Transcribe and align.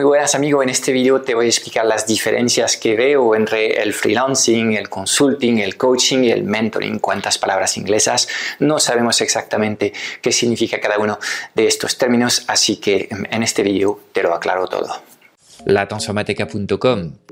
Muy 0.00 0.06
buenas 0.06 0.34
amigos, 0.34 0.62
en 0.62 0.70
este 0.70 0.92
video 0.92 1.20
te 1.20 1.34
voy 1.34 1.44
a 1.44 1.48
explicar 1.50 1.84
las 1.84 2.06
diferencias 2.06 2.78
que 2.78 2.96
veo 2.96 3.34
entre 3.34 3.82
el 3.82 3.92
freelancing, 3.92 4.72
el 4.72 4.88
consulting, 4.88 5.58
el 5.58 5.76
coaching 5.76 6.24
y 6.24 6.30
el 6.30 6.42
mentoring. 6.42 7.00
Cuántas 7.00 7.36
palabras 7.36 7.76
inglesas, 7.76 8.26
no 8.60 8.78
sabemos 8.78 9.20
exactamente 9.20 9.92
qué 10.22 10.32
significa 10.32 10.80
cada 10.80 10.98
uno 10.98 11.18
de 11.54 11.66
estos 11.66 11.98
términos, 11.98 12.44
así 12.46 12.76
que 12.76 13.10
en 13.10 13.42
este 13.42 13.62
video 13.62 14.00
te 14.12 14.22
lo 14.22 14.32
aclaro 14.32 14.68
todo. 14.68 14.88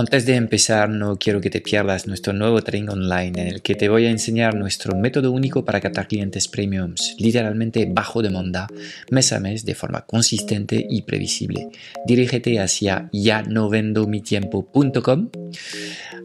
Antes 0.00 0.24
de 0.24 0.34
empezar, 0.34 0.88
no 0.88 1.18
quiero 1.18 1.42
que 1.42 1.50
te 1.50 1.60
pierdas 1.60 2.06
nuestro 2.06 2.32
nuevo 2.32 2.62
training 2.62 2.88
online 2.88 3.38
en 3.38 3.48
el 3.48 3.60
que 3.60 3.74
te 3.74 3.90
voy 3.90 4.06
a 4.06 4.10
enseñar 4.10 4.54
nuestro 4.54 4.96
método 4.96 5.30
único 5.30 5.62
para 5.62 5.78
captar 5.78 6.08
clientes 6.08 6.48
premiums, 6.48 7.14
literalmente 7.18 7.86
bajo 7.86 8.22
demanda, 8.22 8.66
mes 9.10 9.30
a 9.34 9.40
mes, 9.40 9.66
de 9.66 9.74
forma 9.74 10.06
consistente 10.06 10.86
y 10.88 11.02
previsible. 11.02 11.68
Dirígete 12.06 12.60
hacia 12.60 13.10
ya 13.12 13.42
no 13.42 13.68
vendo 13.68 14.06
mi 14.06 14.22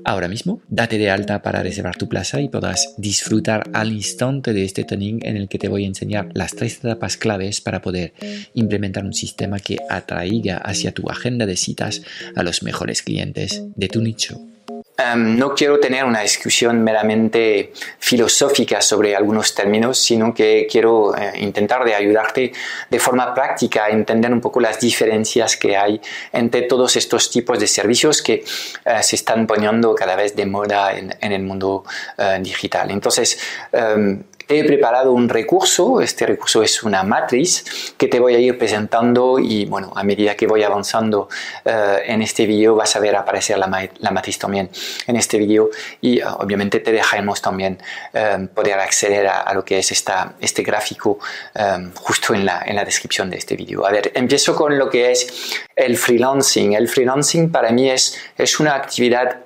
ahora 0.05 0.27
mismo, 0.27 0.61
date 0.69 0.97
de 0.97 1.09
alta 1.09 1.41
para 1.41 1.63
reservar 1.63 1.97
tu 1.97 2.07
plaza 2.07 2.39
y 2.39 2.49
podrás 2.49 2.93
disfrutar 2.97 3.69
al 3.73 3.91
instante 3.91 4.53
de 4.53 4.63
este 4.63 4.83
training 4.83 5.19
en 5.23 5.37
el 5.37 5.49
que 5.49 5.59
te 5.59 5.67
voy 5.67 5.83
a 5.83 5.87
enseñar 5.87 6.29
las 6.33 6.55
tres 6.55 6.77
etapas 6.77 7.17
claves 7.17 7.61
para 7.61 7.81
poder 7.81 8.13
implementar 8.53 9.03
un 9.03 9.13
sistema 9.13 9.59
que 9.59 9.77
atraiga 9.89 10.57
hacia 10.57 10.93
tu 10.93 11.09
agenda 11.09 11.45
de 11.45 11.57
citas 11.57 12.01
a 12.35 12.43
los 12.43 12.63
mejores 12.63 13.01
clientes 13.01 13.63
de 13.75 13.87
tu 13.87 14.01
nicho. 14.01 14.54
Em, 14.97 15.37
no 15.37 15.53
quiero 15.53 15.77
tener 15.77 16.05
una 16.05 16.21
discusión 16.21 16.81
meramente 16.81 17.73
filosófica 17.99 18.79
sobre 18.79 19.13
algunos 19.13 19.53
términos, 19.53 19.97
sino 19.97 20.33
que 20.33 20.67
quiero 20.71 21.13
eh, 21.17 21.33
intentar 21.41 21.83
de 21.83 21.93
ayudarte 21.93 22.53
de 22.89 22.99
forma 22.99 23.33
práctica 23.33 23.85
a 23.85 23.89
entender 23.89 24.31
un 24.31 24.39
poco 24.39 24.61
las 24.61 24.79
diferencias 24.79 25.57
que 25.57 25.75
hay 25.75 25.99
entre 26.31 26.61
todos 26.61 26.95
estos 26.95 27.29
tipos 27.29 27.59
de 27.59 27.67
servicios 27.67 28.21
que 28.21 28.35
eh, 28.85 29.03
se 29.03 29.17
están 29.17 29.45
poniendo 29.47 29.93
cada 29.93 30.15
vez 30.15 30.33
de 30.33 30.45
moda 30.45 30.93
en, 30.97 31.11
el 31.19 31.43
mundo 31.43 31.83
eh, 32.17 32.39
digital. 32.41 32.89
Entonces, 32.89 33.37
he 34.47 34.63
preparado 34.63 35.11
un 35.11 35.29
recurso, 35.29 36.01
este 36.01 36.25
recurso 36.25 36.61
es 36.63 36.83
una 36.83 37.03
matriz 37.03 37.93
que 37.97 38.07
te 38.07 38.19
voy 38.19 38.35
a 38.35 38.39
ir 38.39 38.57
presentando 38.57 39.39
y 39.39 39.65
bueno, 39.65 39.91
a 39.95 40.03
medida 40.03 40.35
que 40.35 40.47
voy 40.47 40.63
avanzando 40.63 41.29
eh, 41.63 42.03
en 42.05 42.21
este 42.21 42.45
vídeo 42.45 42.75
vas 42.75 42.95
a 42.95 42.99
ver 42.99 43.15
aparecer 43.15 43.57
la, 43.57 43.67
matriz 44.11 44.37
también 44.37 44.69
en 45.07 45.15
este 45.15 45.37
vídeo 45.37 45.69
y 46.01 46.19
eh, 46.19 46.25
obviamente 46.25 46.79
te 46.79 46.91
dejaremos 46.91 47.41
también 47.41 47.79
eh, 48.13 48.47
poder 48.53 48.79
acceder 48.79 49.27
a, 49.27 49.53
lo 49.53 49.63
que 49.63 49.79
es 49.79 49.91
esta, 49.91 50.35
este 50.39 50.63
gráfico 50.63 51.19
justo 51.95 52.33
en 52.33 52.45
la, 52.45 52.63
en 52.65 52.75
la 52.75 52.83
descripción 52.83 53.29
de 53.29 53.37
este 53.37 53.55
vídeo. 53.55 53.85
A 53.85 53.91
ver, 53.91 54.11
empiezo 54.15 54.55
con 54.55 54.77
lo 54.77 54.89
que 54.89 55.11
es 55.11 55.55
el 55.75 55.97
freelancing. 55.97 56.73
El 56.73 56.87
freelancing 56.87 57.51
para 57.51 57.71
mí 57.71 57.89
es, 57.89 58.17
es 58.37 58.59
una 58.59 58.75
actividad 58.75 59.45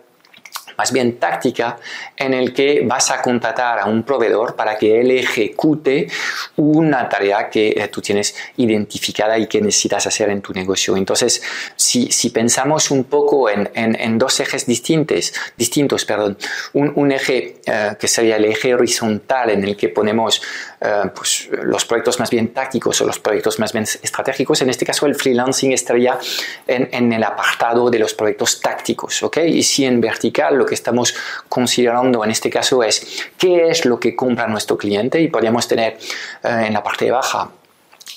más 0.80 0.94
bien 0.94 1.18
táctica, 1.18 1.78
en 2.16 2.34
el 2.34 2.54
que 2.54 2.84
vas 2.86 3.12
a 3.12 3.22
contratar 3.22 3.80
a 3.80 3.86
un 3.86 4.04
proveedor 4.04 4.56
para 4.56 4.78
que 4.78 5.02
él 5.02 5.12
ejecute 5.12 6.08
una 6.56 7.10
tarea 7.10 7.50
que 7.50 7.68
eh, 7.76 7.90
tú 7.90 8.02
tienes 8.02 8.34
identificada 8.56 9.38
y 9.38 9.48
que 9.48 9.60
necesitas 9.60 10.08
hacer 10.08 10.30
en 10.30 10.42
tu 10.42 10.54
negocio. 10.54 10.96
Entonces, 10.96 11.42
si, 11.76 12.10
si 12.14 12.30
pensamos 12.30 12.92
un 12.92 13.04
poco 13.04 13.50
en, 13.50 13.70
en, 13.74 14.18
dos 14.18 14.40
ejes 14.40 14.66
distintos, 14.66 15.34
distintos 15.58 16.06
perdón, 16.06 16.38
un, 16.72 16.94
un 16.96 17.12
eje 17.12 17.58
eh, 17.66 17.98
que 18.00 18.08
sería 18.08 18.38
el 18.38 18.46
eje 18.46 18.74
horizontal 18.74 19.50
en 19.50 19.66
el 19.66 19.76
que 19.76 19.90
ponemos 19.90 20.42
eh, 20.80 21.04
pues, 21.14 21.50
los 21.62 21.84
proyectos 21.84 22.22
más 22.22 22.30
bien 22.30 22.54
tácticos 22.54 23.02
o 23.02 23.06
los 23.06 23.20
proyectos 23.20 23.60
más 23.60 23.74
bien 23.74 23.84
estratégicos, 23.84 24.62
en 24.62 24.70
este 24.70 24.86
caso 24.86 25.06
el 25.08 25.16
freelancing 25.16 25.74
estaría 25.74 26.18
en, 26.66 26.88
en 26.94 27.12
el 27.12 27.24
apartado 27.26 27.90
de 27.90 28.00
los 28.00 28.14
proyectos 28.14 28.62
tácticos, 28.62 29.24
¿ok? 29.24 29.40
Y 29.46 29.62
si 29.62 29.84
en 29.84 30.00
vertical 30.00 30.56
lo 30.56 30.69
que 30.70 30.76
estamos 30.76 31.14
considerando 31.50 32.24
en 32.24 32.32
este 32.32 32.50
caso 32.50 32.84
es 32.84 33.26
qué 33.38 33.70
es 33.70 33.86
lo 33.86 34.00
que 34.00 34.16
compra 34.16 34.48
nuestro 34.48 34.78
cliente 34.78 35.20
y 35.20 35.28
podríamos 35.28 35.68
tener 35.68 35.98
eh, 36.44 36.64
en 36.68 36.74
la 36.74 36.82
parte 36.82 37.12
baja 37.12 37.50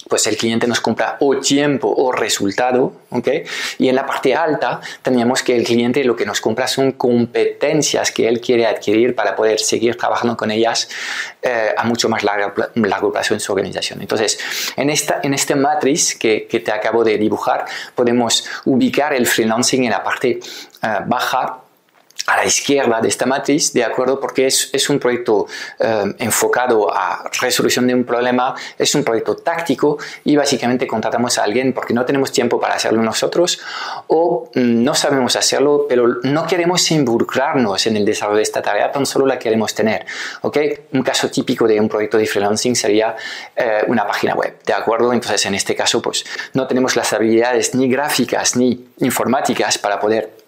pues 0.08 0.26
el 0.26 0.36
cliente 0.36 0.66
nos 0.66 0.80
compra 0.80 1.16
o 1.20 1.38
tiempo 1.38 1.88
o 1.88 2.12
resultado, 2.12 2.92
¿ok? 3.10 3.28
Y 3.78 3.88
en 3.88 3.94
la 3.94 4.04
parte 4.04 4.34
alta 4.34 4.80
teníamos 5.00 5.42
que 5.42 5.56
el 5.56 5.64
cliente 5.64 6.04
lo 6.04 6.16
que 6.16 6.26
nos 6.26 6.40
compra 6.40 6.66
son 6.66 6.92
competencias 6.92 8.10
que 8.10 8.28
él 8.28 8.40
quiere 8.40 8.66
adquirir 8.66 9.14
para 9.14 9.34
poder 9.34 9.58
seguir 9.58 9.96
trabajando 9.96 10.36
con 10.36 10.50
ellas 10.50 10.88
eh, 11.40 11.70
a 11.76 11.84
mucho 11.84 12.08
más 12.08 12.22
largo, 12.24 12.52
largo, 12.74 13.12
plazo 13.12 13.34
en 13.34 13.40
su 13.40 13.52
organización. 13.52 14.02
Entonces, 14.02 14.38
en 14.76 14.90
esta, 14.90 15.20
en 15.22 15.34
este 15.34 15.54
matriz 15.54 16.14
que, 16.14 16.46
que, 16.46 16.60
te 16.60 16.72
acabo 16.72 17.04
de 17.04 17.16
dibujar, 17.16 17.64
podemos 17.94 18.44
ubicar 18.66 19.14
el 19.14 19.26
freelancing 19.26 19.84
en 19.84 19.92
la 19.92 20.02
parte 20.02 20.40
eh, 20.82 20.88
baja 21.06 21.62
a 22.26 22.36
la 22.36 22.44
izquierda 22.44 23.00
de 23.00 23.08
esta 23.08 23.26
matriz, 23.26 23.72
¿de 23.72 23.84
acuerdo? 23.84 24.20
Porque 24.20 24.46
es, 24.46 24.70
es 24.72 24.88
un 24.88 24.98
proyecto 24.98 25.46
eh, 25.78 26.14
enfocado 26.18 26.92
a 26.94 27.28
resolución 27.40 27.86
de 27.86 27.94
un 27.94 28.04
problema, 28.04 28.54
es 28.78 28.94
un 28.94 29.02
proyecto 29.02 29.36
táctico 29.36 29.98
y 30.24 30.36
básicamente 30.36 30.86
contratamos 30.86 31.38
a 31.38 31.44
alguien 31.44 31.72
porque 31.72 31.94
no 31.94 32.04
tenemos 32.04 32.30
tiempo 32.30 32.60
para 32.60 32.74
hacerlo 32.74 33.02
nosotros 33.02 33.60
o 34.06 34.50
mm, 34.54 34.84
no 34.84 34.94
sabemos 34.94 35.36
hacerlo, 35.36 35.86
pero 35.88 36.06
no 36.22 36.46
queremos 36.46 36.90
involucrarnos 36.90 37.86
en 37.86 37.96
el 37.96 38.04
desarrollo 38.04 38.36
de 38.36 38.42
esta 38.42 38.62
tarea, 38.62 38.92
tan 38.92 39.06
solo 39.06 39.26
la 39.26 39.38
queremos 39.38 39.74
tener, 39.74 40.06
¿ok? 40.42 40.58
Un 40.92 41.02
caso 41.02 41.30
típico 41.30 41.66
de 41.66 41.80
un 41.80 41.88
proyecto 41.88 42.18
de 42.18 42.26
freelancing 42.26 42.76
sería 42.76 43.16
eh, 43.56 43.82
una 43.88 44.06
página 44.06 44.34
web, 44.34 44.58
¿de 44.64 44.72
acuerdo? 44.72 45.12
Entonces, 45.12 45.44
en 45.46 45.54
este 45.54 45.74
caso, 45.74 46.00
pues 46.00 46.24
no 46.52 46.66
tenemos 46.66 46.96
las 46.96 47.12
habilidades 47.12 47.74
ni 47.74 47.88
gráficas 47.88 48.56
ni 48.56 48.88
informáticas 48.98 49.78
para 49.78 49.98
poder 49.98 50.41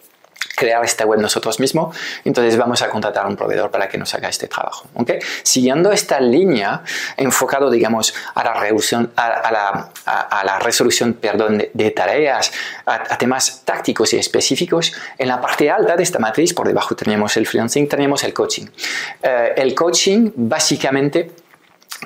crear 0.56 0.84
esta 0.84 1.04
web 1.04 1.20
nosotros 1.20 1.60
mismos, 1.60 1.97
entonces 2.25 2.56
vamos 2.56 2.82
a 2.82 2.88
contratar 2.88 3.25
a 3.25 3.28
un 3.28 3.37
proveedor 3.37 3.70
para 3.70 3.88
que 3.88 3.98
nos 3.98 4.15
haga 4.15 4.28
este 4.28 4.48
trabajo. 4.48 4.87
¿okay? 4.94 5.19
Siguiendo 5.42 5.92
esta 5.92 6.20
línea, 6.20 6.82
enfocado, 7.16 7.70
digamos, 7.70 8.15
a 8.34 8.44
la, 8.44 9.91
la 10.44 10.59
resolución 10.59 11.14
perdón, 11.14 11.62
de, 11.72 11.91
tareas, 11.91 12.53
a, 12.87 13.16
temas 13.19 13.62
tácticos 13.64 14.12
y 14.14 14.19
específicos, 14.19 14.93
en 15.19 15.28
la 15.28 15.41
parte 15.41 15.70
alta 15.70 15.97
de 15.97 16.03
esta 16.03 16.19
matriz, 16.19 16.54
por 16.54 16.66
debajo 16.66 16.94
tenemos 16.94 17.37
el 17.37 17.47
freelancing, 17.47 17.88
tenemos 17.88 18.25
el 18.25 18.32
coaching. 18.32 18.66
Eh, 19.22 19.54
el 19.56 19.75
coaching 19.75 20.31
básicamente 20.34 21.31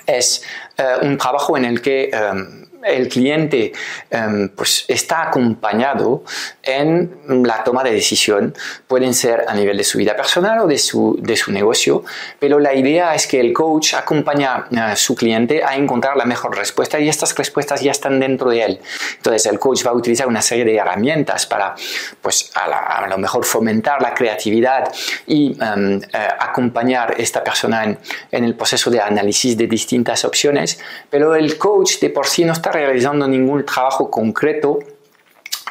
es 0.07 0.43
eh, 0.77 0.97
un 1.03 1.19
trabajo 1.19 1.57
en 1.57 1.65
el 1.65 1.81
que... 1.81 2.11
Eh, 2.13 2.68
el 2.89 3.09
cliente 3.09 3.73
em, 4.11 4.49
pues 4.51 4.85
está 4.89 5.23
acompañado 5.23 6.25
en 6.63 7.45
la 7.45 7.65
toma 7.65 7.83
de 7.83 7.93
decisión. 7.93 8.55
Pueden 8.87 9.15
ser 9.15 9.45
a 9.49 9.55
nivel 9.55 9.77
de 9.77 9.85
su 9.85 9.99
vida 9.99 10.17
personal 10.17 10.61
o 10.61 10.67
de 10.67 10.79
su, 10.79 11.19
de 11.21 11.37
su 11.37 11.53
negocio, 11.53 12.05
pero 12.39 12.59
la 12.59 12.75
idea 12.75 13.15
es 13.15 13.27
que 13.27 13.41
el 13.41 13.53
coach 13.53 13.95
acompaña 13.95 14.67
a 14.77 14.97
su 14.97 15.15
cliente 15.15 15.63
a 15.65 15.77
encontrar 15.77 16.17
la 16.17 16.25
mejor 16.25 16.57
respuesta 16.57 16.99
y 16.99 17.09
estas 17.09 17.35
respuestas 17.37 17.81
ya 17.81 17.91
están 17.91 18.21
dentro 18.21 18.51
de 18.51 18.63
él. 18.63 18.81
Entonces 19.17 19.47
el 19.47 19.59
coach 19.59 19.87
va 19.87 19.91
a 19.91 19.95
utilizar 19.95 20.27
una 20.27 20.43
serie 20.43 20.65
de 20.65 20.77
herramientas 20.77 21.47
para 21.47 21.75
pues 22.21 22.51
a, 22.55 23.07
lo 23.09 23.19
mejor 23.19 23.45
fomentar 23.45 24.03
la 24.03 24.15
creatividad 24.15 24.93
y 25.27 25.57
em, 25.63 26.01
eh, 26.01 26.29
acompañar 26.39 27.13
a 27.13 27.23
esta 27.23 27.43
persona 27.43 27.85
en, 27.85 27.99
en 28.31 28.45
el 28.45 28.55
proceso 28.55 28.91
de 28.91 29.01
análisis 29.01 29.57
de 29.57 29.67
distintas 29.67 30.25
opciones, 30.25 30.79
pero 31.11 31.35
el 31.35 31.57
coach 31.59 31.99
de 32.01 32.11
por 32.11 32.27
sí 32.27 32.45
no 32.45 32.53
está 32.53 32.71
realizando 32.87 33.27
ningún 33.27 33.65
trabajo 33.65 34.11
concreto 34.11 34.81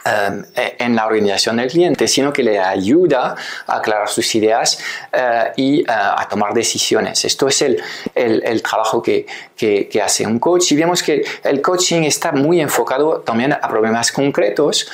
eh, 0.07 0.75
en 0.79 0.95
la 0.95 1.05
organización 1.05 1.57
del 1.57 1.69
cliente, 1.69 2.07
sino 2.07 2.31
que 2.31 2.41
le 2.41 2.59
ayuda 2.59 3.35
a 3.65 3.77
aclarar 3.77 4.07
sus 4.07 4.35
ideas 4.35 4.79
eh, 5.11 5.51
y 5.57 5.81
eh, 5.81 5.85
a 5.87 6.25
tomar 6.29 6.53
decisiones. 6.53 7.25
Esto 7.25 7.47
es 7.47 7.61
el, 7.61 7.81
el, 8.15 8.61
trabajo 8.61 9.01
que, 9.01 9.25
que, 9.55 10.01
hace 10.01 10.25
un 10.25 10.39
coach 10.39 10.71
y 10.71 10.75
vemos 10.75 11.03
que 11.03 11.25
el 11.43 11.61
coaching 11.61 12.03
está 12.03 12.31
muy 12.31 12.61
enfocado 12.61 13.19
también 13.19 13.51
a 13.51 13.67
problemas 13.67 14.11
concretos. 14.11 14.87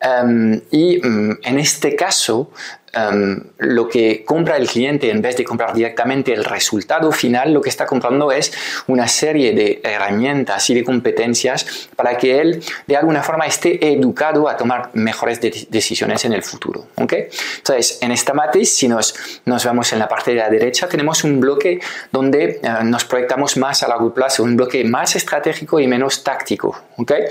Em, 0.00 0.60
y 0.70 0.98
mm, 1.02 1.38
en 1.42 1.58
este 1.58 1.96
caso, 1.96 2.50
em, 2.92 3.42
lo 3.58 3.88
que 3.88 4.24
compra 4.24 4.56
el 4.56 4.66
cliente 4.66 5.10
en 5.10 5.22
vez 5.22 5.36
de 5.36 5.44
comprar 5.44 5.72
directamente 5.74 6.32
el 6.32 6.44
resultado 6.44 7.10
final, 7.12 7.52
lo 7.52 7.60
que 7.60 7.68
está 7.68 7.86
comprando 7.86 8.32
es 8.32 8.52
una 8.86 9.08
serie 9.08 9.52
de 9.54 9.80
herramientas 9.82 10.68
y 10.70 10.74
de 10.74 10.84
competencias 10.84 11.88
para 11.96 12.16
que 12.16 12.40
él 12.40 12.62
de 12.86 12.96
alguna 12.96 13.22
forma 13.22 13.46
esté 13.46 13.92
educado 13.92 14.48
a 14.48 14.56
tomar 14.56 14.90
mejores 14.94 15.40
decisiones 15.40 16.24
en 16.24 16.32
el 16.32 16.42
futuro. 16.42 16.86
¿okay? 16.96 17.28
Entonces, 17.58 17.98
en 18.02 18.12
esta 18.12 18.34
matriz, 18.34 18.74
si 18.74 18.88
nos, 18.88 19.14
nos 19.44 19.64
vemos 19.64 19.92
en 19.92 19.98
la 19.98 20.08
parte 20.08 20.32
de 20.32 20.38
la 20.38 20.50
derecha, 20.50 20.88
tenemos 20.88 21.24
un 21.24 21.40
bloque 21.40 21.80
donde 22.10 22.60
eh, 22.62 22.68
nos 22.84 23.04
proyectamos 23.04 23.56
más 23.56 23.82
a 23.82 23.88
largo 23.88 24.12
plazo, 24.12 24.42
un 24.42 24.56
bloque 24.56 24.84
más 24.84 25.16
estratégico 25.16 25.80
y 25.80 25.86
menos 25.86 26.22
táctico. 26.22 26.78
¿Okay? 26.96 27.24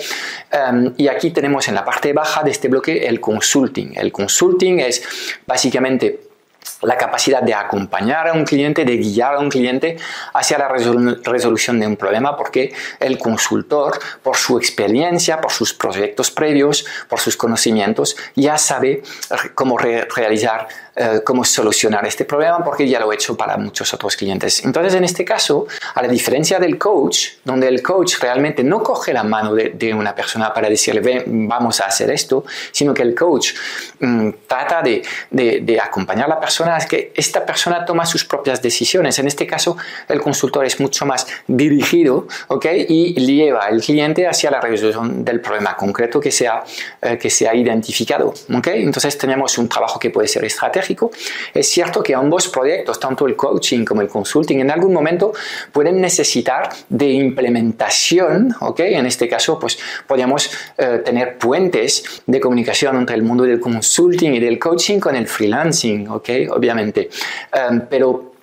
Em, 0.52 0.94
y 0.98 1.08
aquí 1.08 1.32
tenemos 1.32 1.68
en 1.68 1.76
la 1.76 1.86
parte 1.86 2.14
baja 2.14 2.44
de 2.44 2.52
este 2.52 2.68
bloque 2.68 3.08
el 3.08 3.20
consulting. 3.20 3.94
El 3.96 4.12
consulting 4.12 4.80
es 4.80 5.04
básicamente 5.46 6.31
la 6.82 6.98
capacidad 6.98 7.42
de 7.42 7.54
acompañar 7.54 8.28
a 8.28 8.34
un 8.34 8.44
cliente, 8.44 8.86
de 8.86 8.98
guiar 8.98 9.36
a 9.36 9.40
un 9.40 9.50
cliente 9.50 9.98
hacia 10.34 10.58
la 10.58 10.68
resolución 10.68 11.80
de 11.80 11.88
un 11.88 11.96
problema, 11.96 12.36
porque 12.36 12.74
el 13.00 13.18
consultor, 13.18 14.00
por 14.24 14.36
su 14.36 14.58
experiencia, 14.58 15.40
por 15.40 15.52
sus 15.52 15.74
proyectos 15.74 16.32
previos, 16.32 16.86
por 17.08 17.20
sus 17.20 17.38
conocimientos, 17.38 18.16
ya 18.36 18.58
sabe 18.58 19.04
cómo 19.56 19.78
realizar 19.78 20.68
eh, 20.94 21.22
cómo 21.24 21.46
solucionar 21.46 22.06
este 22.06 22.26
problema 22.26 22.62
porque 22.62 22.86
ya 22.86 23.00
lo 23.00 23.14
he 23.14 23.16
hecho 23.16 23.38
para 23.38 23.56
muchos 23.56 23.94
otros 23.94 24.18
clientes. 24.18 24.66
Entonces, 24.66 24.94
en 24.94 25.06
este 25.06 25.24
caso, 25.24 25.66
a 25.96 26.02
la 26.02 26.10
diferencia 26.10 26.60
del 26.60 26.78
coach, 26.78 27.28
donde 27.46 27.70
el 27.70 27.82
coach 27.82 28.20
realmente 28.20 28.62
no 28.62 28.84
coge 28.84 29.14
la 29.14 29.24
mano 29.24 29.54
de, 29.54 29.94
una 29.94 30.14
persona 30.14 30.54
para 30.54 30.68
decirle, 30.68 31.24
vamos 31.28 31.80
a 31.80 31.86
hacer 31.86 32.12
esto, 32.12 32.44
sino 32.74 32.94
que 32.94 33.04
el 33.04 33.16
coach 33.16 33.54
mm, 34.02 34.30
trata 34.46 34.82
de, 34.82 35.02
de, 35.30 35.80
acompañar 35.80 36.26
a 36.26 36.36
la 36.36 36.40
persona 36.42 36.51
a 36.60 36.88
que 36.88 37.12
esta 37.16 37.46
persona 37.46 37.86
toma 37.86 38.06
sus 38.06 38.26
propias 38.26 38.62
decisiones. 38.62 39.18
En 39.20 39.28
este 39.28 39.48
caso, 39.48 39.78
el 40.08 40.22
consultor 40.22 40.66
es 40.66 40.80
mucho 40.80 41.06
más 41.06 41.26
dirigido 41.48 42.28
¿ok? 42.48 42.66
y 42.90 43.14
lleva 43.26 43.62
al 43.66 43.82
cliente 43.82 44.28
hacia 44.28 44.52
la 44.52 44.60
resolución 44.60 45.24
del 45.24 45.40
problema 45.40 45.76
concreto 45.76 46.20
que 46.20 46.32
se 46.32 46.48
ha, 46.48 46.64
eh, 47.02 47.18
que 47.18 47.30
se 47.30 47.48
ha 47.48 47.56
identificado. 47.56 48.34
¿ok? 48.54 48.68
Entonces, 48.68 49.18
tenemos 49.18 49.58
un 49.58 49.70
trabajo 49.70 50.00
que 50.00 50.10
puede 50.10 50.28
ser 50.28 50.44
estratégico 50.44 50.82
es 51.54 51.68
cierto 51.68 52.02
que 52.04 52.16
ambos 52.16 52.48
proyectos, 52.48 53.00
tanto 53.00 53.26
el 53.28 53.36
coaching 53.36 53.86
como 53.86 54.02
el 54.02 54.08
consulting, 54.08 54.60
en 54.60 54.72
algún 54.72 54.94
momento 54.94 55.34
pueden 55.72 56.00
necesitar 56.02 56.70
de 56.90 57.10
implementación, 57.10 58.56
¿ok? 58.60 58.80
En 58.82 59.06
este 59.06 59.28
caso, 59.28 59.60
pues 59.60 59.78
podríamos 60.08 60.50
eh, 60.78 61.02
tener 61.04 61.38
puentes 61.38 62.04
de 62.26 62.40
comunicación 62.40 62.98
entre 62.98 63.16
el 63.16 63.24
mundo 63.24 63.44
del 63.44 63.60
consulting 63.60 64.34
y 64.34 64.40
del 64.40 64.58
coaching 64.60 65.00
con 65.00 65.16
el 65.16 65.28
freelancing, 65.28 66.10
¿ok? 66.10 66.30
Obviamente. 66.50 67.10
Em, 67.54 67.82
pero 67.90 68.34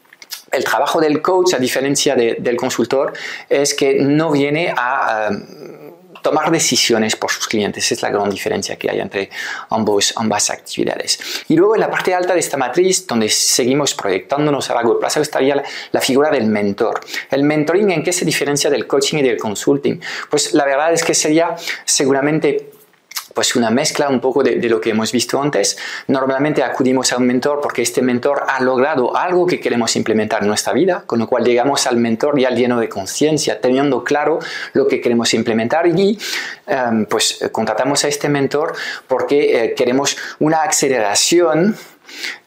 el 0.50 0.64
trabajo 0.64 1.00
del 1.00 1.20
coach, 1.20 1.54
a 1.54 1.58
diferencia 1.58 2.14
del 2.14 2.56
consultor, 2.56 3.12
es 3.48 3.74
que 3.74 3.94
no 3.94 4.30
viene 4.30 4.72
a... 4.76 5.28
Em, 5.30 5.68
tomar 6.22 6.50
decisiones 6.50 7.16
por 7.16 7.30
sus 7.30 7.46
clientes. 7.46 7.90
Es 7.92 8.02
la 8.02 8.10
gran 8.10 8.30
diferencia 8.30 8.76
que 8.76 8.90
hay 8.90 9.00
entre 9.00 9.30
ambos, 9.70 10.12
ambas 10.16 10.50
actividades. 10.50 11.18
Y 11.48 11.56
luego 11.56 11.74
en 11.74 11.80
la 11.80 11.90
parte 11.90 12.14
alta 12.14 12.34
de 12.34 12.40
esta 12.40 12.56
matriz, 12.56 13.06
donde 13.06 13.28
seguimos 13.28 13.94
proyectándonos 13.94 14.70
a 14.70 14.74
largo 14.74 14.98
plazo, 14.98 15.20
estaría 15.20 15.56
la, 15.56 15.64
la 15.92 16.00
figura 16.00 16.30
del 16.30 16.46
mentor. 16.46 17.00
El 17.30 17.44
mentoring, 17.44 17.90
¿en 17.90 18.02
qué 18.02 18.12
se 18.12 18.24
diferencia 18.24 18.70
del 18.70 18.86
coaching 18.86 19.18
y 19.18 19.22
del 19.22 19.38
consulting? 19.38 20.00
Pues 20.30 20.54
la 20.54 20.64
verdad 20.64 20.92
es 20.92 21.04
que 21.04 21.14
sería 21.14 21.54
seguramente 21.84 22.72
pues 23.38 23.55
una 23.55 23.70
mezcla 23.70 24.08
un 24.08 24.19
poco 24.19 24.43
de, 24.43 24.56
lo 24.69 24.81
que 24.81 24.90
hemos 24.90 25.12
visto 25.12 25.40
antes. 25.40 25.79
Normalmente 26.08 26.64
acudimos 26.64 27.12
a 27.12 27.19
un 27.19 27.25
mentor 27.25 27.61
porque 27.62 27.82
este 27.82 28.02
mentor 28.02 28.43
ha 28.49 28.61
logrado 28.61 29.17
algo 29.17 29.46
que 29.46 29.61
queremos 29.61 29.94
implementar 29.94 30.43
en 30.43 30.49
nuestra 30.49 30.73
vida, 30.73 31.05
con 31.06 31.20
lo 31.20 31.29
cual 31.29 31.44
llegamos 31.44 31.87
al 31.87 31.99
mentor 31.99 32.37
ya 32.37 32.50
lleno 32.50 32.81
de 32.81 32.88
conciencia, 32.88 33.61
teniendo 33.61 34.02
claro 34.02 34.40
lo 34.73 34.88
que 34.88 35.00
queremos 35.00 35.35
implementar 35.35 35.87
y 35.87 36.19
em, 36.67 37.06
pues 37.06 37.38
contratamos 37.52 38.05
a 38.05 38.08
este 38.08 38.29
mentor 38.29 38.75
porque 39.06 39.67
eh, 39.67 39.75
queremos 39.76 40.17
una 40.40 40.64
aceleración 40.64 41.76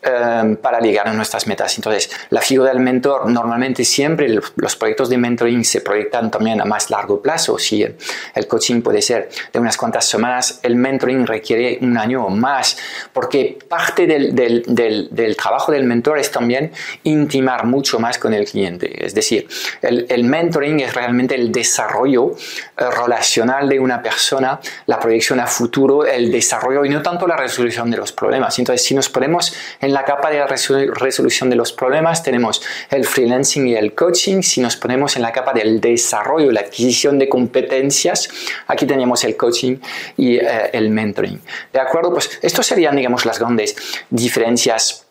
Em, 0.03 0.55
para 0.55 0.79
llegar 0.79 1.07
a 1.07 1.13
nuestras 1.13 1.45
metas. 1.45 1.77
Entonces, 1.77 2.09
la 2.31 2.41
figura 2.41 2.69
del 2.69 2.79
mentor, 2.79 3.29
normalmente 3.29 3.85
siempre 3.85 4.27
los 4.55 4.75
proyectos 4.75 5.09
de 5.09 5.17
mentoring 5.19 5.63
se 5.63 5.81
proyectan 5.81 6.31
también 6.31 6.59
a 6.59 6.65
más 6.65 6.89
largo 6.89 7.21
plazo. 7.21 7.59
Si 7.59 7.83
el 7.83 8.47
coaching 8.47 8.81
puede 8.81 9.03
ser 9.03 9.29
de 9.53 9.59
unas 9.59 9.77
cuantas 9.77 10.05
semanas, 10.05 10.59
el 10.63 10.75
mentoring 10.75 11.27
requiere 11.27 11.77
un 11.81 11.99
año 11.99 12.25
o 12.25 12.29
más, 12.31 12.77
porque 13.13 13.59
parte 13.69 14.07
del, 14.07 14.33
del, 14.33 15.07
del, 15.11 15.37
trabajo 15.37 15.71
del 15.71 15.83
mentor 15.83 16.17
es 16.17 16.31
también 16.31 16.71
intimar 17.03 17.67
mucho 17.67 17.99
más 17.99 18.17
con 18.17 18.33
el 18.33 18.45
cliente. 18.45 19.05
Es 19.05 19.13
decir, 19.13 19.47
el, 19.83 20.07
el 20.09 20.23
mentoring 20.23 20.79
es 20.79 20.95
realmente 20.95 21.35
el 21.35 21.51
desarrollo 21.51 22.31
eh, 22.75 22.85
relacional 22.89 23.69
de 23.69 23.79
una 23.79 24.01
persona, 24.01 24.59
la 24.87 24.99
proyección 24.99 25.39
a 25.39 25.45
futuro, 25.45 26.07
el 26.07 26.31
desarrollo 26.31 26.83
y 26.85 26.89
no 26.89 27.03
tanto 27.03 27.27
la 27.27 27.37
resolución 27.37 27.91
de 27.91 27.97
los 27.97 28.11
problemas. 28.11 28.57
Entonces, 28.57 28.83
si 28.83 28.95
nos 28.95 29.07
ponemos 29.07 29.50
en 29.79 29.93
la 29.93 30.03
capa 30.03 30.29
de 30.29 30.39
la 30.39 30.47
resolución 30.47 31.49
de 31.49 31.55
los 31.55 31.73
problemas 31.73 32.23
tenemos 32.23 32.61
el 32.89 33.05
freelancing 33.05 33.67
y 33.67 33.75
el 33.75 33.93
coaching. 33.93 34.41
Si 34.41 34.61
nos 34.61 34.75
ponemos 34.75 35.15
en 35.15 35.21
la 35.21 35.31
capa 35.31 35.53
del 35.53 35.79
desarrollo, 35.79 36.51
la 36.51 36.61
adquisición 36.61 37.19
de 37.19 37.29
competencias, 37.29 38.29
aquí 38.67 38.85
tenemos 38.85 39.23
el 39.23 39.35
coaching 39.35 39.77
y 40.17 40.37
eh, 40.37 40.69
el 40.73 40.89
mentoring. 40.89 41.41
¿De 41.71 41.79
acuerdo? 41.79 42.13
Pues 42.13 42.39
estos 42.41 42.65
serían, 42.65 42.95
digamos, 42.95 43.25
las 43.25 43.39
grandes 43.39 43.75
diferencias 44.09 45.05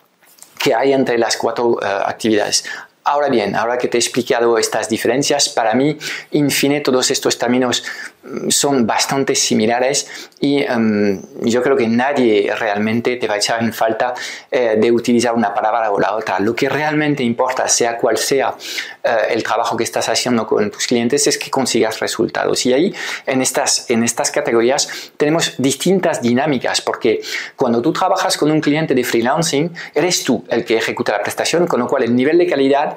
que 0.62 0.75
hay 0.75 0.93
entre 0.93 1.19
las 1.19 1.36
cuatro 1.36 1.78
eh, 1.82 1.86
actividades. 1.86 2.64
Ahora 3.02 3.31
bien, 3.31 3.56
ahora 3.56 3.79
que 3.79 3.88
te 3.88 3.97
he 3.97 4.00
explicado 4.00 4.58
estas 4.58 4.91
diferencias, 4.91 5.49
para 5.49 5.73
mí, 5.73 5.97
in 6.32 6.50
fine, 6.50 6.81
todos 6.81 7.11
estos 7.11 7.38
términos 7.38 7.82
mm, 8.23 8.50
son 8.50 8.87
bastante 8.87 9.35
similares 9.35 10.06
y 10.38 10.58
em, 10.58 11.19
yo 11.41 11.62
creo 11.62 11.79
que 11.79 11.88
nadie 11.88 12.55
realmente 12.55 13.17
te 13.17 13.26
va 13.26 13.35
a 13.35 13.37
echar 13.38 13.62
en 13.62 13.73
falta 13.73 14.12
eh, 14.50 14.76
de 14.79 14.93
utilizar 14.93 15.35
una 15.35 15.55
palabra 15.55 15.91
o 15.91 15.99
la 15.99 16.14
otra. 16.14 16.38
Lo 16.41 16.55
que 16.55 16.69
realmente 16.69 17.23
importa, 17.23 17.67
sea 17.69 17.97
cual 17.97 18.19
sea 18.19 18.55
eh, 19.03 19.17
el 19.31 19.43
trabajo 19.43 19.79
que 19.79 19.85
estás 19.85 20.06
haciendo 20.11 20.46
con 20.46 20.70
tus 20.70 20.87
clientes, 20.87 21.26
es 21.26 21.38
que 21.38 21.50
consigas 21.50 22.00
resultados. 22.00 22.67
Y 22.67 22.75
ahí, 22.75 22.94
en 23.25 23.41
estas, 23.41 23.88
en 23.91 24.05
estas 24.05 24.31
categorías, 24.31 25.12
tenemos 25.17 25.55
distintas 25.56 26.20
dinámicas, 26.20 26.82
porque 26.82 27.23
cuando 27.56 27.81
tú 27.81 27.94
trabajas 27.94 28.37
con 28.37 28.50
un 28.50 28.61
cliente 28.61 28.94
de 28.94 29.05
freelancing, 29.05 29.73
eres 29.94 30.23
tú 30.23 30.44
el 30.50 30.67
que 30.67 30.76
ejecuta 30.76 31.12
la 31.12 31.23
prestación, 31.23 31.67
con 31.67 31.81
lo 31.81 31.88
cual 31.88 32.03
el 32.03 32.14
nivel 32.14 32.37
de 32.37 32.46
calidad 32.46 32.89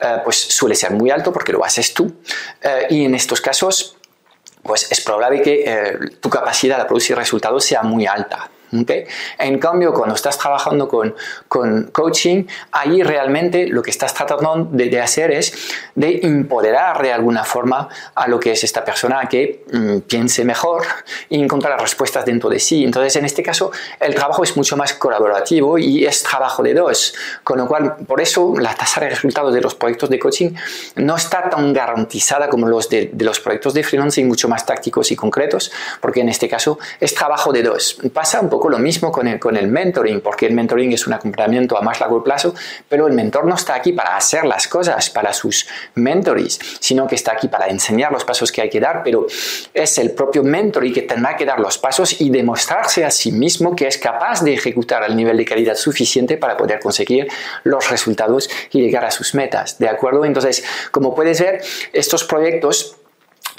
eh, 0.00 0.18
pues 0.24 0.36
suele 0.36 0.74
ser 0.74 0.92
muy 0.92 1.10
alto 1.10 1.32
porque 1.32 1.52
lo 1.52 1.64
haces 1.64 1.94
tú. 1.94 2.12
Eh, 2.62 2.86
y 2.90 3.04
en 3.04 3.14
estos 3.14 3.40
casos, 3.40 3.96
pues 4.62 4.90
es 4.90 5.00
probable 5.00 5.42
que 5.42 5.64
eh, 5.66 5.98
tu 6.20 6.30
capacidad 6.30 6.78
de 6.78 6.84
producir 6.84 7.16
resultados 7.16 7.64
sea 7.64 7.82
muy 7.82 8.06
alta. 8.06 8.50
En 9.38 9.58
cambio, 9.58 9.92
cuando 9.92 10.14
estás 10.14 10.38
trabajando 10.38 10.88
con, 10.88 11.14
con, 11.46 11.90
coaching, 11.92 12.44
ahí 12.72 13.02
realmente 13.02 13.66
lo 13.66 13.82
que 13.82 13.90
estás 13.90 14.14
tratando 14.14 14.68
de, 14.70 15.00
hacer 15.00 15.30
es 15.30 15.52
de 15.94 16.20
empoderar 16.22 17.02
de 17.02 17.12
alguna 17.12 17.44
forma 17.44 17.88
a 18.14 18.28
lo 18.28 18.40
que 18.40 18.52
es 18.52 18.64
esta 18.64 18.82
persona 18.82 19.28
que 19.28 19.64
mm, 19.70 19.98
piense 20.00 20.44
mejor 20.44 20.84
y 21.28 21.42
encontrar 21.42 21.78
respuestas 21.80 22.24
dentro 22.24 22.48
de 22.48 22.58
sí. 22.58 22.82
Entonces, 22.84 23.14
en 23.16 23.26
este 23.26 23.42
caso, 23.42 23.72
el 24.00 24.14
trabajo 24.14 24.42
es 24.42 24.56
mucho 24.56 24.76
más 24.76 24.94
colaborativo 24.94 25.76
y 25.76 26.06
es 26.06 26.22
trabajo 26.22 26.62
de 26.62 26.72
dos. 26.72 27.14
Con 27.44 27.58
lo 27.58 27.66
cual, 27.66 27.96
por 28.06 28.22
eso 28.22 28.54
la 28.58 28.74
tasa 28.74 29.02
de 29.02 29.10
resultados 29.10 29.52
de 29.52 29.60
los 29.60 29.74
proyectos 29.74 30.08
de 30.08 30.18
coaching 30.18 30.54
no 30.96 31.16
está 31.16 31.50
tan 31.50 31.74
garantizada 31.74 32.48
como 32.48 32.68
los 32.68 32.88
de, 32.88 33.10
de 33.12 33.24
los 33.24 33.38
proyectos 33.38 33.74
de 33.74 33.84
freelancing, 33.84 34.26
mucho 34.26 34.48
más 34.48 34.64
tácticos 34.64 35.10
y 35.10 35.16
concretos, 35.16 35.70
porque 36.00 36.20
en 36.20 36.30
este 36.30 36.48
caso 36.48 36.78
es 37.00 37.14
trabajo 37.14 37.52
de 37.52 37.62
dos. 37.62 37.98
Pasa 38.14 38.40
un 38.40 38.48
poco 38.48 38.61
lo 38.70 38.78
mismo 38.78 39.10
con 39.10 39.28
el, 39.28 39.38
con 39.38 39.56
el 39.56 39.68
mentoring, 39.68 40.20
porque 40.20 40.46
el 40.46 40.54
mentoring 40.54 40.92
es 40.92 41.06
un 41.06 41.12
acompañamiento 41.12 41.76
a 41.76 41.82
más 41.82 42.00
largo 42.00 42.22
plazo, 42.22 42.54
pero 42.88 43.06
el 43.06 43.12
mentor 43.12 43.46
no 43.46 43.54
está 43.54 43.74
aquí 43.74 43.92
para 43.92 44.16
hacer 44.16 44.44
las 44.44 44.68
cosas 44.68 45.10
para 45.10 45.32
sus 45.32 45.66
mentores, 45.94 46.58
sino 46.80 47.06
que 47.06 47.14
está 47.14 47.32
aquí 47.32 47.48
para 47.48 47.68
enseñar 47.68 48.12
los 48.12 48.24
pasos 48.24 48.52
que 48.52 48.62
hay 48.62 48.70
que 48.70 48.80
dar, 48.80 49.02
pero 49.02 49.26
es 49.74 49.98
el 49.98 50.12
propio 50.12 50.42
mentor 50.42 50.84
y 50.86 50.92
que 50.92 51.02
tendrá 51.02 51.36
que 51.36 51.44
dar 51.44 51.60
los 51.60 51.78
pasos 51.78 52.20
y 52.20 52.30
demostrarse 52.30 53.04
a 53.04 53.10
sí 53.10 53.32
mismo 53.32 53.74
que 53.74 53.86
es 53.86 53.98
capaz 53.98 54.42
de 54.42 54.54
ejecutar 54.54 55.02
el 55.04 55.16
nivel 55.16 55.36
de 55.36 55.44
calidad 55.44 55.74
suficiente 55.74 56.36
para 56.36 56.56
poder 56.56 56.80
conseguir 56.80 57.28
los 57.64 57.90
resultados 57.90 58.48
y 58.70 58.80
llegar 58.80 59.04
a 59.04 59.10
sus 59.10 59.34
metas. 59.34 59.78
¿De 59.78 59.88
acuerdo? 59.88 60.24
Entonces, 60.24 60.64
como 60.90 61.14
puedes 61.14 61.40
ver, 61.40 61.62
estos 61.92 62.24
proyectos 62.24 62.96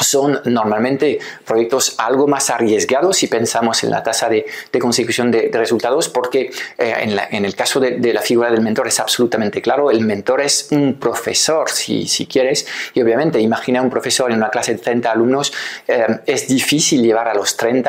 son 0.04 0.40
normalmente 0.46 1.20
proyectos 1.46 1.96
algo 1.98 2.28
más 2.28 2.50
arriesgados 2.50 3.18
si 3.18 3.28
pensamos 3.28 3.84
en 3.84 3.92
la 3.92 4.04
tasa 4.04 4.30
de, 4.30 4.46
consecución 4.80 5.32
de, 5.32 5.50
resultados, 5.54 6.10
porque 6.10 6.52
eh, 6.78 7.18
en, 7.32 7.46
el 7.46 7.56
caso 7.56 7.80
de, 7.80 8.14
la 8.14 8.22
figura 8.22 8.52
del 8.52 8.62
mentor 8.62 8.88
es 8.88 9.00
absolutamente 9.00 9.62
claro, 9.62 9.92
el 9.92 10.02
mentor 10.02 10.42
es 10.42 10.68
un 10.72 10.96
profesor, 10.96 11.70
si, 11.70 12.08
si 12.08 12.26
quieres, 12.26 12.66
y 12.94 13.02
obviamente 13.02 13.40
imagina 13.40 13.82
un 13.82 13.90
profesor 13.90 14.32
en 14.32 14.38
una 14.38 14.50
clase 14.50 14.74
de 14.74 14.80
30 14.80 15.12
alumnos, 15.12 15.54
eh, 15.88 16.06
es 16.26 16.48
difícil 16.48 17.02
llevar 17.02 17.28
a 17.28 17.34
los 17.34 17.58
30 17.58 17.84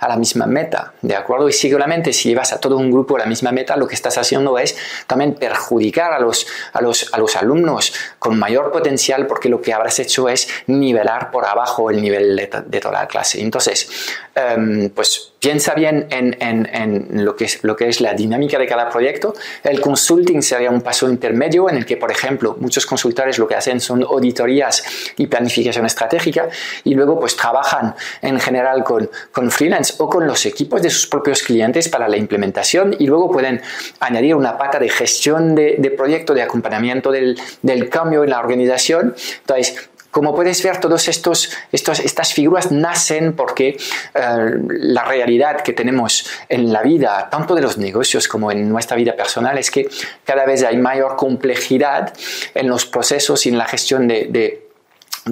a 0.00 0.08
la 0.08 0.16
misma 0.16 0.46
meta, 0.46 0.92
¿de 1.02 1.16
acuerdo? 1.16 1.48
Y 1.48 1.52
seguramente 1.52 2.12
si 2.12 2.28
llevas 2.28 2.52
a 2.52 2.60
todo 2.60 2.76
un 2.76 2.90
grupo 2.90 3.16
a 3.16 3.20
la 3.20 3.26
misma 3.26 3.52
meta, 3.52 3.76
lo 3.76 3.86
que 3.86 3.94
estás 3.94 4.18
haciendo 4.18 4.58
es 4.58 4.76
también 5.06 5.34
perjudicar 5.34 6.12
a 6.12 6.18
los, 6.18 6.46
a 6.72 6.80
los, 6.80 7.12
a 7.12 7.18
los 7.18 7.36
alumnos 7.36 7.92
con 8.18 8.38
mayor 8.38 8.72
potencial, 8.72 9.26
porque 9.26 9.48
lo 9.48 9.60
que 9.60 9.72
habrás 9.72 9.98
hecho 9.98 10.28
es 10.28 10.48
nivelar 10.66 11.30
por 11.30 11.44
abajo 11.46 11.59
el 11.90 12.00
nivel 12.00 12.36
de, 12.36 12.80
toda 12.80 13.02
la 13.02 13.06
clase. 13.06 13.40
Entonces, 13.40 13.88
em, 14.34 14.90
pues 14.90 15.32
piensa 15.40 15.74
bien 15.74 16.06
en, 16.10 16.36
en, 16.40 17.24
lo, 17.24 17.34
que 17.34 17.46
es, 17.46 17.64
lo 17.64 17.74
que 17.74 17.88
es 17.88 18.00
la 18.00 18.12
dinámica 18.12 18.58
de 18.58 18.66
cada 18.66 18.90
proyecto. 18.90 19.34
El 19.64 19.80
consulting 19.80 20.42
sería 20.42 20.70
un 20.70 20.82
paso 20.82 21.08
intermedio 21.08 21.68
en 21.70 21.78
el 21.78 21.86
que, 21.86 21.96
por 21.96 22.10
ejemplo, 22.10 22.56
muchos 22.60 22.84
consultores 22.84 23.38
lo 23.38 23.48
que 23.48 23.54
hacen 23.54 23.80
son 23.80 24.02
auditorías 24.02 24.84
y 25.16 25.26
planificación 25.26 25.86
estratégica 25.86 26.48
y 26.84 26.94
luego 26.94 27.18
pues 27.18 27.36
trabajan 27.36 27.94
en 28.20 28.38
general 28.38 28.84
con, 28.84 29.10
con 29.32 29.50
freelance 29.50 29.94
o 29.98 30.08
con 30.08 30.26
los 30.26 30.44
equipos 30.44 30.82
de 30.82 30.90
sus 30.90 31.06
propios 31.06 31.42
clientes 31.42 31.88
para 31.88 32.06
la 32.06 32.18
implementación 32.18 32.94
y 32.98 33.06
luego 33.06 33.30
pueden 33.30 33.62
añadir 34.00 34.34
una 34.34 34.58
pata 34.58 34.78
de 34.78 34.90
gestión 34.90 35.54
de, 35.54 35.76
de 35.78 35.90
proyecto, 35.90 36.34
de 36.34 36.42
acompañamiento 36.42 37.10
del, 37.10 37.40
del 37.62 37.88
cambio 37.88 38.24
en 38.24 38.30
la 38.30 38.40
organización. 38.40 39.14
Entonces, 39.40 39.89
como 40.10 40.34
puedes 40.34 40.62
ver, 40.62 40.78
todas 40.78 41.08
estos, 41.08 41.50
estas 41.72 42.32
figuras 42.32 42.72
nacen 42.72 43.34
porque 43.34 43.76
eh, 44.14 44.58
la 44.68 45.04
realidad 45.04 45.60
que 45.62 45.72
tenemos 45.72 46.26
en 46.48 46.72
la 46.72 46.82
vida, 46.82 47.28
tanto 47.30 47.54
de 47.54 47.62
los 47.62 47.78
negocios 47.78 48.26
como 48.26 48.50
en 48.50 48.68
nuestra 48.68 48.96
vida 48.96 49.14
personal, 49.14 49.58
es 49.58 49.70
que 49.70 49.88
cada 50.24 50.44
vez 50.46 50.62
hay 50.64 50.76
mayor 50.78 51.16
complejidad 51.16 52.12
en 52.54 52.68
los 52.68 52.86
procesos 52.86 53.46
y 53.46 53.50
en 53.50 53.58
la 53.58 53.66
gestión 53.66 54.08
de, 54.08 54.69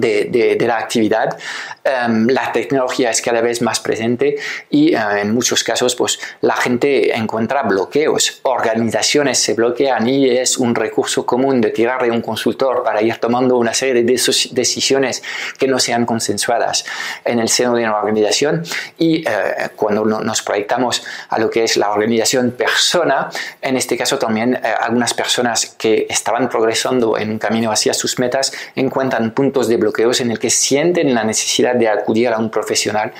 la 0.01 0.77
actividad. 0.77 1.37
Em, 1.83 2.27
la 2.27 2.51
tecnología 2.51 3.09
es 3.09 3.21
cada 3.21 3.41
vez 3.41 3.61
más 3.61 3.79
presente 3.79 4.35
y 4.69 4.93
eh, 4.93 4.99
en 5.21 5.33
muchos 5.33 5.63
casos 5.63 5.95
pues, 5.95 6.19
la 6.41 6.55
gente 6.55 7.15
encuentra 7.15 7.63
bloqueos, 7.63 8.41
organizaciones 8.43 9.39
se 9.39 9.53
bloquean 9.53 10.07
y 10.07 10.29
es 10.29 10.57
un 10.57 10.75
recurso 10.75 11.25
común 11.25 11.61
de 11.61 11.69
tirar 11.69 12.03
de 12.03 12.11
un 12.11 12.21
consultor 12.21 12.83
para 12.83 13.01
ir 13.01 13.15
tomando 13.17 13.57
una 13.57 13.73
serie 13.73 14.03
de 14.03 14.19
decisiones 14.51 15.23
que 15.57 15.67
no 15.67 15.79
sean 15.79 16.05
consensuadas 16.05 16.85
en 17.23 17.39
el 17.39 17.49
seno 17.49 17.75
de 17.75 17.83
una 17.83 17.97
organización 17.97 18.63
y 18.97 19.27
eh, 19.27 19.69
cuando 19.75 20.05
nos 20.05 20.41
proyectamos 20.41 21.03
a 21.29 21.39
lo 21.39 21.49
que 21.49 21.63
es 21.63 21.77
la 21.77 21.91
organización 21.91 22.51
persona, 22.51 23.29
en 23.61 23.77
este 23.77 23.97
caso 23.97 24.19
también 24.19 24.55
eh, 24.55 24.61
algunas 24.81 25.13
personas 25.13 25.75
que 25.77 26.07
estaban 26.09 26.49
progresando 26.49 27.17
en 27.17 27.31
un 27.31 27.39
camino 27.39 27.71
hacia 27.71 27.93
sus 27.93 28.19
metas 28.19 28.51
encuentran 28.75 29.31
puntos 29.31 29.67
de 29.67 29.77
bloqueos 29.89 30.21
en 30.21 30.31
el 30.31 30.39
que 30.39 30.49
sienten 30.49 31.13
la 31.13 31.23
necesidad 31.23 31.75
de 31.75 31.87
acudir 31.87 32.29
a 32.29 32.37
un 32.37 32.49
profesional 32.49 33.11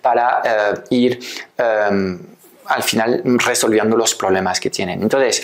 para 0.00 0.42
eh, 0.44 0.74
ir 0.90 1.18
em, 1.58 2.18
al 2.66 2.82
final 2.82 3.22
resolviendo 3.24 3.96
los 3.96 4.14
problemas 4.14 4.58
que 4.58 4.70
tienen. 4.70 5.02
Entonces, 5.02 5.42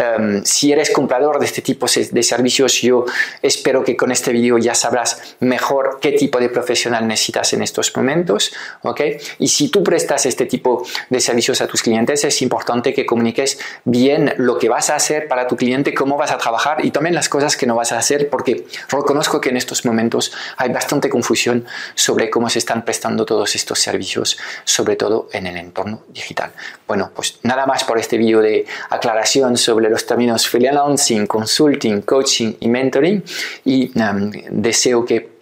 em, 0.00 0.42
si 0.44 0.72
eres 0.72 0.90
comprador 0.90 1.38
de 1.38 1.46
este 1.46 1.62
tipo 1.62 1.86
de 1.86 2.22
servicios, 2.22 2.80
yo 2.80 3.04
espero 3.42 3.84
que 3.84 3.96
con 3.96 4.10
este 4.10 4.32
vídeo 4.32 4.58
ya 4.58 4.74
sabrás 4.74 5.36
mejor 5.40 5.98
qué 6.00 6.12
tipo 6.12 6.38
de 6.38 6.48
profesional 6.48 7.06
necesitas 7.06 7.52
en 7.52 7.62
estos 7.62 7.94
momentos, 7.96 8.52
¿ok? 8.82 9.00
Y 9.38 9.48
si 9.48 9.68
tú 9.68 9.82
prestas 9.82 10.26
este 10.26 10.46
tipo 10.46 10.86
de 11.08 11.20
servicios 11.20 11.60
a 11.60 11.66
tus 11.66 11.82
clientes, 11.82 12.24
es 12.24 12.42
importante 12.42 12.94
que 12.94 13.06
comuniques 13.06 13.58
bien 13.84 14.34
lo 14.38 14.58
que 14.58 14.68
vas 14.68 14.90
a 14.90 14.96
hacer 14.96 15.28
para 15.28 15.46
tu 15.46 15.56
cliente, 15.56 15.94
cómo 15.94 16.16
vas 16.16 16.30
a 16.30 16.38
trabajar 16.38 16.84
y 16.84 16.90
también 16.90 17.14
las 17.14 17.28
cosas 17.28 17.56
que 17.56 17.66
no 17.66 17.76
vas 17.76 17.92
a 17.92 17.98
hacer, 17.98 18.28
porque 18.28 18.66
reconozco 18.88 19.40
que 19.40 19.50
en 19.50 19.56
estos 19.56 19.84
momentos 19.84 20.32
hay 20.56 20.70
bastante 20.70 21.08
confusión 21.08 21.66
sobre 21.94 22.30
cómo 22.30 22.48
se 22.48 22.58
están 22.58 22.84
prestando 22.84 23.26
todos 23.26 23.54
estos 23.54 23.78
servicios, 23.78 24.38
sobre 24.64 24.96
todo 24.96 25.28
en 25.32 25.46
el 25.46 25.56
entorno 25.56 26.04
digital. 26.08 26.52
Bueno, 26.86 27.10
pues 27.14 27.38
nada 27.42 27.66
más 27.66 27.84
por 27.84 27.98
este 27.98 28.18
vídeo 28.18 28.40
de 28.40 28.66
aclaración 28.88 29.56
los 29.90 30.06
términos 30.06 30.48
freelancing, 30.48 31.26
consulting, 31.26 32.02
coaching 32.02 32.54
y 32.60 32.68
mentoring 32.68 33.22
y 33.64 33.90
um, 33.98 34.30
deseo 34.50 35.04
que 35.04 35.40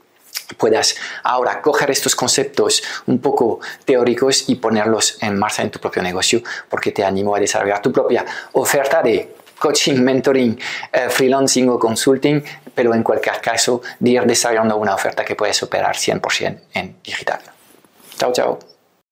puedas 0.57 0.97
ahora 1.23 1.61
coger 1.61 1.91
estos 1.91 2.17
conceptos 2.17 2.83
un 3.07 3.19
poco 3.19 3.61
teóricos 3.85 4.49
y 4.49 4.57
ponerlos 4.57 5.19
en 5.21 5.39
marcha 5.39 5.63
en 5.63 5.71
tu 5.71 5.79
propio 5.79 6.03
negocio 6.03 6.43
porque 6.69 6.93
te 6.93 7.05
animo 7.05 7.35
a 7.35 7.41
desarrollar 7.41 7.83
tu 7.83 7.93
propia 7.93 8.25
oferta 8.53 9.03
de 9.03 9.35
coaching, 9.59 10.01
mentoring, 10.01 10.59
eh, 10.93 11.09
freelancing 11.11 11.69
o 11.69 11.79
consulting, 11.79 12.43
pero 12.75 12.95
en 12.95 13.03
cualquier 13.03 13.41
caso 13.41 13.83
de 13.99 14.11
ir 14.11 14.23
desarrollando 14.23 14.77
una 14.77 14.95
oferta 14.95 15.25
que 15.25 15.35
puedes 15.35 15.61
operar 15.63 15.97
100% 15.97 16.61
en 16.75 16.97
digital. 17.03 17.41
Chao, 18.17 18.33
chao. 18.33 18.78